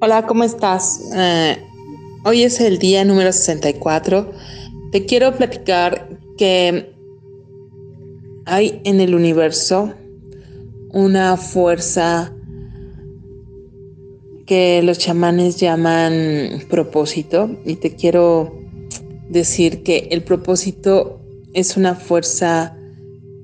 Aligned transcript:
Hola, 0.00 0.26
¿cómo 0.26 0.44
estás? 0.44 1.00
Eh, 1.16 1.56
hoy 2.24 2.42
es 2.42 2.60
el 2.60 2.78
día 2.78 3.04
número 3.04 3.32
64. 3.32 4.32
Te 4.92 5.06
quiero 5.06 5.34
platicar 5.34 6.18
que 6.36 6.94
hay 8.44 8.82
en 8.84 9.00
el 9.00 9.14
universo 9.14 9.94
una 10.92 11.36
fuerza 11.36 12.34
que 14.46 14.82
los 14.82 14.98
chamanes 14.98 15.56
llaman 15.56 16.64
propósito 16.68 17.50
y 17.64 17.76
te 17.76 17.94
quiero 17.94 18.60
decir 19.30 19.82
que 19.82 20.08
el 20.10 20.22
propósito 20.22 21.20
es 21.54 21.76
una 21.76 21.94
fuerza 21.94 22.76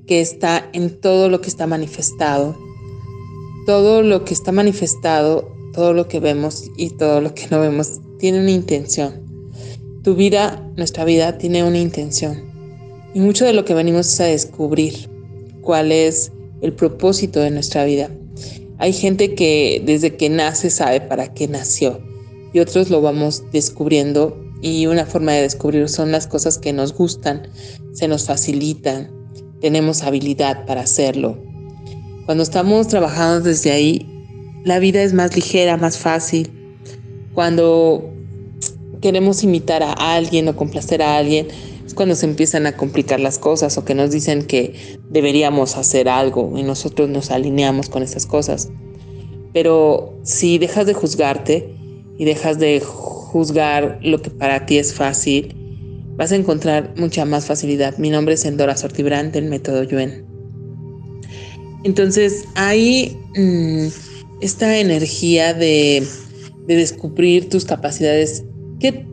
que 0.05 0.21
está 0.21 0.69
en 0.73 0.99
todo 1.01 1.27
lo 1.29 1.41
que 1.41 1.49
está 1.49 1.65
manifestado. 1.65 2.55
Todo 3.65 4.01
lo 4.01 4.25
que 4.25 4.33
está 4.33 4.51
manifestado 4.51 5.51
todo 5.71 5.93
lo 5.93 6.07
que 6.07 6.19
vemos 6.19 6.69
y 6.77 6.91
todo 6.91 7.21
lo 7.21 7.33
que 7.33 7.47
no 7.49 7.59
vemos 7.59 7.99
tiene 8.19 8.39
una 8.39 8.51
intención. 8.51 9.21
Tu 10.03 10.15
vida, 10.15 10.67
nuestra 10.75 11.05
vida, 11.05 11.37
tiene 11.37 11.63
una 11.63 11.79
intención. 11.79 12.43
Y 13.13 13.19
mucho 13.19 13.45
de 13.45 13.53
lo 13.53 13.65
que 13.65 13.73
venimos 13.73 14.07
es 14.07 14.19
a 14.19 14.25
descubrir 14.25 15.09
cuál 15.61 15.91
es 15.91 16.31
el 16.61 16.73
propósito 16.73 17.39
de 17.39 17.51
nuestra 17.51 17.85
vida. 17.85 18.09
Hay 18.77 18.93
gente 18.93 19.35
que 19.35 19.81
desde 19.85 20.15
que 20.17 20.29
nace 20.29 20.69
sabe 20.69 21.01
para 21.01 21.33
qué 21.33 21.47
nació 21.47 22.01
y 22.53 22.59
otros 22.59 22.89
lo 22.89 23.01
vamos 23.01 23.43
descubriendo 23.51 24.37
y 24.61 24.87
una 24.87 25.05
forma 25.05 25.33
de 25.33 25.41
descubrir 25.41 25.87
son 25.87 26.11
las 26.11 26.27
cosas 26.27 26.57
que 26.57 26.73
nos 26.73 26.93
gustan, 26.93 27.47
se 27.93 28.07
nos 28.07 28.25
facilitan, 28.25 29.11
tenemos 29.59 30.03
habilidad 30.03 30.65
para 30.65 30.81
hacerlo. 30.81 31.50
Cuando 32.25 32.43
estamos 32.43 32.87
trabajando 32.87 33.41
desde 33.41 33.71
ahí, 33.71 34.07
la 34.63 34.77
vida 34.79 35.01
es 35.01 35.13
más 35.13 35.35
ligera, 35.35 35.77
más 35.77 35.97
fácil. 35.97 36.51
Cuando 37.33 38.11
queremos 39.01 39.43
imitar 39.43 39.81
a 39.81 39.93
alguien 39.93 40.47
o 40.47 40.55
complacer 40.55 41.01
a 41.01 41.17
alguien, 41.17 41.47
es 41.85 41.95
cuando 41.95 42.13
se 42.13 42.27
empiezan 42.27 42.67
a 42.67 42.77
complicar 42.77 43.19
las 43.19 43.39
cosas 43.39 43.77
o 43.77 43.85
que 43.85 43.95
nos 43.95 44.11
dicen 44.11 44.43
que 44.43 44.99
deberíamos 45.09 45.77
hacer 45.77 46.07
algo 46.07 46.53
y 46.55 46.63
nosotros 46.63 47.09
nos 47.09 47.31
alineamos 47.31 47.89
con 47.89 48.03
esas 48.03 48.27
cosas. 48.27 48.69
Pero 49.51 50.13
si 50.23 50.59
dejas 50.59 50.85
de 50.85 50.93
juzgarte 50.93 51.75
y 52.19 52.25
dejas 52.25 52.59
de 52.59 52.81
juzgar 52.81 53.99
lo 54.03 54.21
que 54.21 54.29
para 54.29 54.67
ti 54.67 54.77
es 54.77 54.93
fácil, 54.93 55.55
vas 56.17 56.31
a 56.31 56.35
encontrar 56.35 56.93
mucha 56.97 57.25
más 57.25 57.47
facilidad. 57.47 57.97
Mi 57.97 58.11
nombre 58.11 58.35
es 58.35 58.45
Endora 58.45 58.77
Sortibrán 58.77 59.31
del 59.31 59.45
método 59.45 59.83
Yuen. 59.83 60.30
Entonces 61.83 62.45
ahí 62.55 63.17
mm, 63.35 63.87
esta 64.41 64.77
energía 64.77 65.53
de, 65.53 66.05
descubrir 66.67 67.49
tus 67.49 67.65
capacidades. 67.65 68.43
¿Qué 68.79 69.05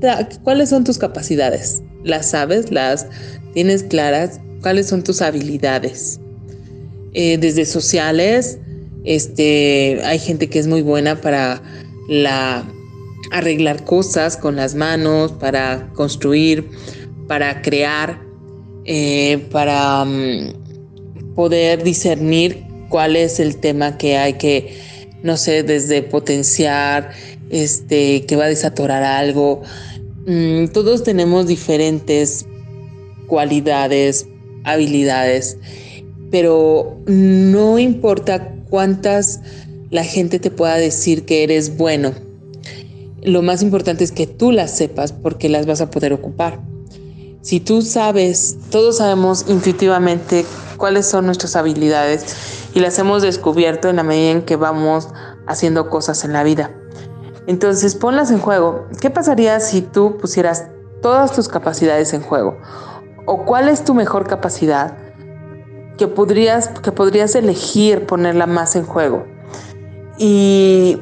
¿Cuáles 0.45 0.69
son 0.69 0.85
tus 0.85 0.97
capacidades? 0.97 1.83
¿Las 2.05 2.31
sabes? 2.31 2.71
¿Las 2.71 3.07
tienes 3.53 3.83
claras? 3.83 4.41
¿Cuáles 4.63 4.87
son 4.87 5.03
tus 5.03 5.23
habilidades? 5.23 6.21
Eh, 7.15 7.37
desde 7.39 7.65
sociales, 7.65 8.59
este, 9.05 10.01
hay 10.05 10.19
gente 10.19 10.49
que 10.49 10.59
es 10.59 10.67
muy 10.69 10.83
buena 10.83 11.21
para 11.21 11.61
la, 12.09 12.65
arreglar 13.31 13.85
cosas 13.85 14.37
con 14.37 14.57
las 14.57 14.75
manos, 14.75 15.33
para 15.33 15.91
construir, 15.95 16.69
para 17.27 17.63
crear, 17.63 18.21
eh, 18.85 19.47
para 19.51 20.05
mm, 20.05 20.58
poder 21.39 21.85
discernir 21.85 22.65
cuál 22.89 23.15
es 23.15 23.39
el 23.39 23.59
tema 23.59 23.97
que 23.97 24.17
hay 24.17 24.33
que 24.33 24.77
no 25.23 25.37
sé, 25.37 25.63
desde 25.63 26.03
potenciar, 26.03 27.13
este, 27.49 28.25
que 28.27 28.35
va 28.35 28.47
a 28.47 28.49
desatorar 28.49 29.05
algo. 29.05 29.63
Mm, 30.27 30.67
todos 30.73 31.05
tenemos 31.05 31.47
diferentes 31.47 32.45
cualidades, 33.29 34.27
habilidades, 34.65 35.59
pero 36.33 36.99
no 37.07 37.79
importa 37.79 38.53
cuántas 38.69 39.41
la 39.91 40.03
gente 40.03 40.41
te 40.41 40.51
pueda 40.51 40.75
decir 40.75 41.25
que 41.25 41.45
eres 41.45 41.77
bueno. 41.77 42.15
Lo 43.23 43.43
más 43.43 43.63
importante 43.63 44.03
es 44.03 44.11
que 44.11 44.27
tú 44.27 44.51
las 44.51 44.77
sepas 44.77 45.13
porque 45.13 45.49
las 45.49 45.67
vas 45.67 45.81
a 45.81 45.89
poder 45.89 46.13
ocupar. 46.13 46.61
Si 47.49 47.61
tú 47.61 47.81
sabes, 47.81 48.59
todos 48.69 48.99
sabemos 48.99 49.47
intuitivamente 49.49 50.45
cuáles 50.77 51.07
son 51.07 51.25
nuestras 51.25 51.57
habilidades 51.57 52.69
y 52.75 52.81
las 52.81 52.99
hemos 52.99 53.23
descubierto 53.23 53.89
en 53.89 53.97
la 53.97 54.03
medida 54.03 54.33
en 54.33 54.43
que 54.43 54.57
vamos 54.57 55.09
haciendo 55.47 55.89
cosas 55.89 56.25
en 56.25 56.35
la 56.35 56.43
vida. 56.43 56.71
Entonces, 57.47 57.95
ponlas 57.95 58.31
en 58.31 58.39
juego. 58.39 58.87
¿Qué 59.01 59.09
pasaría 59.09 59.61
si 59.61 59.81
tú 59.81 60.19
pusieras 60.19 60.67
todas 61.01 61.33
tus 61.33 61.49
capacidades 61.49 62.13
en 62.13 62.21
juego? 62.21 62.59
¿O 63.25 63.47
cuál 63.47 63.71
es 63.71 63.83
tu 63.83 63.95
mejor 63.95 64.29
capacidad 64.29 64.99
que 65.97 66.07
podrías, 66.07 66.69
que 66.69 66.93
podrías 66.93 67.35
elegir 67.35 68.05
ponerla 68.05 68.47
más 68.47 68.77
en 68.77 68.85
juego? 68.85 69.25
Y, 70.19 71.01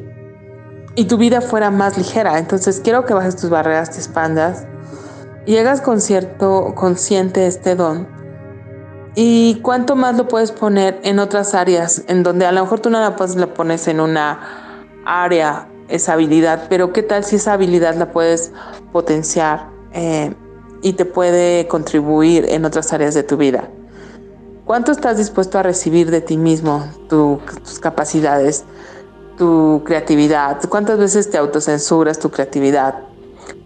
y 0.95 1.03
tu 1.09 1.17
vida 1.17 1.41
fuera 1.41 1.71
más 1.71 1.97
ligera. 1.97 2.39
Entonces, 2.39 2.79
quiero 2.81 3.03
que 3.03 3.13
bajes 3.13 3.35
tus 3.35 3.49
barreras, 3.49 3.91
te 3.91 3.97
expandas 3.97 4.65
y 5.47 5.57
hagas 5.57 5.81
con 5.81 6.01
cierto 6.01 6.75
consciente 6.75 7.47
este 7.47 7.75
don 7.75 8.07
¿Y 9.19 9.61
cuánto 9.63 9.95
más 9.95 10.15
lo 10.15 10.27
puedes 10.27 10.51
poner 10.51 10.99
en 11.01 11.17
otras 11.17 11.55
áreas 11.55 12.03
en 12.07 12.21
donde 12.21 12.45
a 12.45 12.51
lo 12.51 12.61
mejor 12.61 12.81
tú 12.81 12.91
no 12.91 12.99
la, 12.99 13.15
puedes, 13.15 13.35
la 13.35 13.51
pones 13.51 13.87
en 13.87 13.99
una 13.99 14.93
área, 15.05 15.67
esa 15.87 16.13
habilidad, 16.13 16.67
pero 16.69 16.93
qué 16.93 17.01
tal 17.01 17.23
si 17.23 17.37
esa 17.37 17.53
habilidad 17.53 17.95
la 17.95 18.11
puedes 18.11 18.51
potenciar 18.91 19.71
eh, 19.91 20.35
y 20.83 20.93
te 20.93 21.05
puede 21.05 21.67
contribuir 21.67 22.45
en 22.47 22.63
otras 22.63 22.93
áreas 22.93 23.15
de 23.15 23.23
tu 23.23 23.37
vida? 23.37 23.71
¿Cuánto 24.65 24.91
estás 24.91 25.17
dispuesto 25.17 25.57
a 25.57 25.63
recibir 25.63 26.11
de 26.11 26.21
ti 26.21 26.37
mismo, 26.37 26.85
tus 27.09 27.79
capacidades, 27.79 28.65
tu 29.35 29.81
creatividad? 29.83 30.59
¿Cuántas 30.69 30.99
veces 30.99 31.27
te 31.31 31.39
autocensuras 31.39 32.19
tu 32.19 32.29
creatividad? 32.29 32.99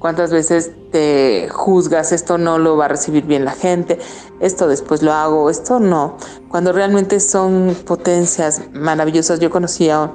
Cuántas 0.02 0.32
veces 0.32 0.72
te 0.92 1.48
juzgas, 1.50 2.12
esto 2.12 2.40
no 2.40 2.58
lo 2.58 2.76
va 2.76 2.86
a 2.86 2.88
recibir 2.88 3.24
bien 3.26 3.46
la 3.46 3.52
gente, 3.52 4.00
esto 4.40 4.68
después 4.68 5.04
lo 5.04 5.14
hago, 5.14 5.50
esto 5.50 5.80
no, 5.80 6.18
cuando 6.50 6.74
realmente 6.74 7.20
son 7.20 7.78
potencias 7.86 8.64
maravillosas. 8.74 9.40
Yo 9.40 9.52
conocí 9.52 9.90
a, 9.90 10.12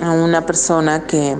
una 0.00 0.44
persona 0.44 1.06
que, 1.06 1.36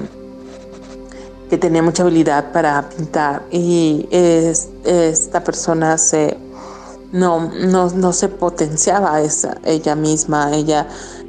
que 1.51 1.59
tenía 1.59 1.83
mucha 1.83 2.05
habilidad 2.05 2.53
para 2.53 2.89
pintar 2.89 3.43
y 3.51 4.09
esta 4.13 5.43
persona 5.43 5.99
se 5.99 6.39
no, 7.15 7.51
no, 7.51 8.13
se 8.13 8.29
potenciaba 8.29 9.21
ella 9.65 9.95
misma, 9.95 10.53
ella 10.53 10.89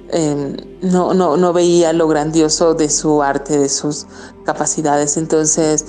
em, 0.10 0.58
no, 0.82 1.14
no, 1.14 1.38
no 1.38 1.54
veía 1.54 1.94
lo 1.94 2.08
grandioso 2.08 2.74
de 2.74 2.90
su 2.90 3.22
arte, 3.22 3.60
de 3.60 3.70
sus 3.70 4.08
capacidades. 4.46 5.16
Entonces, 5.18 5.86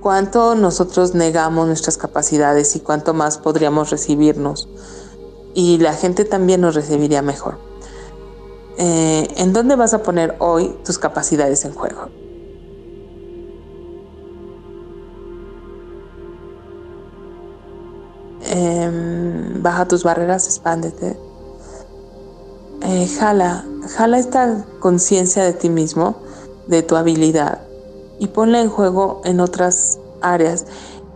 cuánto 0.00 0.54
nosotros 0.54 1.14
negamos 1.14 1.66
nuestras 1.66 1.96
capacidades 1.96 2.74
y 2.76 2.80
cuánto 2.80 3.14
más 3.14 3.38
podríamos 3.38 3.90
recibirnos. 3.90 4.68
Y 5.54 5.78
la 5.78 5.94
gente 5.94 6.24
también 6.24 6.60
nos 6.60 6.74
recibiría 6.74 7.22
mejor. 7.22 7.58
Eh, 8.78 9.28
¿En 9.36 9.52
dónde 9.52 9.76
vas 9.76 9.94
a 9.94 10.02
poner 10.02 10.36
hoy 10.38 10.76
tus 10.84 10.98
capacidades 10.98 11.64
en 11.64 11.74
juego? 11.74 12.08
Em, 18.42 19.62
baja 19.62 19.86
tus 19.86 20.02
barreras, 20.02 20.46
expándete. 20.46 21.18
Eh, 22.82 23.06
jala, 23.18 23.66
jala 23.96 24.18
esta 24.18 24.64
conciencia 24.78 25.44
de 25.44 25.52
ti 25.52 25.68
mismo, 25.68 26.16
de 26.66 26.82
tu 26.82 26.96
habilidad, 26.96 27.69
y 28.20 28.28
ponla 28.28 28.60
en 28.60 28.68
juego 28.68 29.20
en 29.24 29.40
otras 29.40 29.98
áreas. 30.20 30.66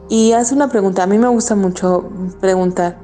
Y 0.08 0.32
haz 0.32 0.50
una 0.50 0.68
pregunta, 0.68 1.04
a 1.04 1.06
mí 1.06 1.18
me 1.18 1.28
gusta 1.28 1.54
mucho 1.54 2.10
preguntar, 2.40 2.98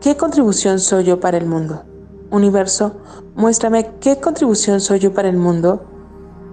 ¿qué 0.00 0.16
contribución 0.16 0.78
soy 0.78 1.04
yo 1.04 1.20
para 1.20 1.36
el 1.36 1.46
mundo? 1.46 1.82
Universo, 2.30 2.92
muéstrame 3.34 3.90
qué 4.00 4.18
contribución 4.18 4.80
soy 4.80 5.00
yo 5.00 5.12
para 5.12 5.28
el 5.28 5.36
mundo 5.36 5.84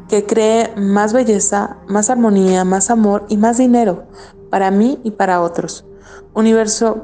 que 0.10 0.26
cree 0.26 0.74
más 0.76 1.14
belleza, 1.14 1.78
más 1.88 2.10
armonía, 2.10 2.66
más 2.66 2.90
amor 2.90 3.26
y 3.30 3.38
más 3.38 3.58
dinero 3.58 4.04
para 4.50 4.72
mí 4.72 5.00
y 5.04 5.12
para 5.12 5.42
otros. 5.42 5.86
Universo, 6.34 7.04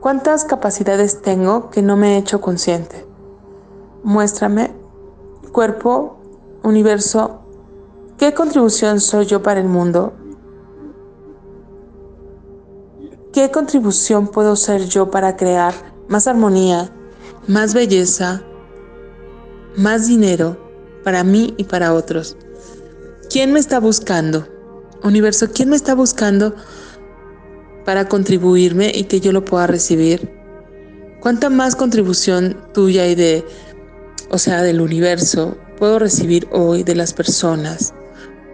¿cuántas 0.00 0.44
capacidades 0.44 1.22
tengo 1.22 1.70
que 1.70 1.82
no 1.82 1.96
me 1.96 2.14
he 2.14 2.18
hecho 2.18 2.40
consciente? 2.40 3.06
Muéstrame, 4.02 4.70
cuerpo, 5.52 6.18
universo, 6.62 7.43
¿Qué 8.18 8.32
contribución 8.32 9.00
soy 9.00 9.26
yo 9.26 9.42
para 9.42 9.60
el 9.60 9.66
mundo? 9.66 10.12
¿Qué 13.32 13.50
contribución 13.50 14.28
puedo 14.28 14.54
ser 14.56 14.86
yo 14.88 15.10
para 15.10 15.36
crear 15.36 15.74
más 16.08 16.26
armonía, 16.26 16.90
más 17.46 17.74
belleza, 17.74 18.42
más 19.76 20.06
dinero 20.06 20.56
para 21.02 21.24
mí 21.24 21.54
y 21.56 21.64
para 21.64 21.92
otros. 21.92 22.36
¿Quién 23.30 23.52
me 23.52 23.60
está 23.60 23.80
buscando? 23.80 24.48
Universo, 25.02 25.48
¿quién 25.52 25.70
me 25.70 25.76
está 25.76 25.94
buscando 25.94 26.54
para 27.84 28.08
contribuirme 28.08 28.90
y 28.94 29.04
que 29.04 29.20
yo 29.20 29.32
lo 29.32 29.44
pueda 29.44 29.66
recibir? 29.66 30.32
¿Cuánta 31.20 31.50
más 31.50 31.76
contribución 31.76 32.56
tuya 32.72 33.06
y 33.06 33.14
de, 33.14 33.44
o 34.30 34.38
sea, 34.38 34.62
del 34.62 34.80
universo 34.80 35.56
puedo 35.78 35.98
recibir 35.98 36.48
hoy 36.52 36.82
de 36.82 36.94
las 36.94 37.12
personas? 37.12 37.92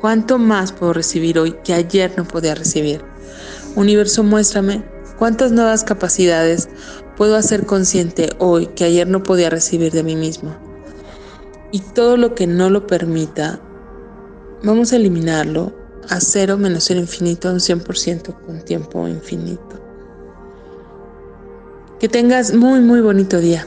¿Cuánto 0.01 0.39
más 0.39 0.73
puedo 0.73 0.95
recibir 0.95 1.39
hoy 1.39 1.53
que 1.63 1.75
ayer 1.75 2.15
no 2.17 2.25
podía 2.25 2.55
recibir? 2.55 3.03
Universo, 3.77 4.23
muéstrame 4.25 4.83
cuántas 5.19 5.53
nuevas 5.53 5.85
capacidades 5.85 6.71
puedo 7.19 7.37
hacer 7.37 7.67
consciente 7.67 8.31
hoy 8.39 8.69
que 8.69 8.85
ayer 8.85 9.07
no 9.07 9.23
podía 9.23 9.51
recibir 9.51 9.93
de 9.93 10.03
mí 10.03 10.17
mismo. 10.17 10.57
Y 11.71 11.81
todo 11.81 12.17
lo 12.17 12.35
que 12.35 12.47
no 12.47 12.71
lo 12.71 12.87
permita, 12.87 13.61
vamos 14.63 14.93
a 14.93 14.97
eliminarlo 14.97 15.75
a 16.09 16.19
cero 16.19 16.57
menos 16.57 16.91
el 16.91 16.99
infinito 16.99 17.51
a 17.51 17.53
un 17.53 17.59
100% 17.61 18.41
con 18.47 18.65
tiempo 18.65 19.07
infinito. 19.07 19.79
Que 22.01 22.09
tengas 22.09 22.55
muy, 22.55 22.81
muy 22.81 23.03
bonito 23.03 23.39
día. 23.39 23.67